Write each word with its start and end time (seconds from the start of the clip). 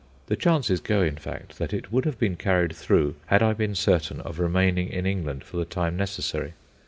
The 0.25 0.35
chances 0.35 0.79
go, 0.79 1.03
in 1.03 1.15
fact, 1.15 1.59
that 1.59 1.73
it 1.73 1.91
would 1.91 2.05
have 2.05 2.17
been 2.17 2.35
carried 2.35 2.75
through 2.75 3.17
had 3.27 3.43
I 3.43 3.53
been 3.53 3.75
certain 3.75 4.19
of 4.21 4.39
remaining 4.39 4.89
in 4.89 5.05
England 5.05 5.43
for 5.43 5.57
the 5.57 5.65
time 5.65 5.95
necessary. 5.95 6.53